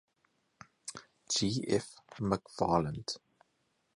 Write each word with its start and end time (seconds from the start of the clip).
G. 1.31 1.61
F. 1.67 2.01
McFarland. 2.21 3.19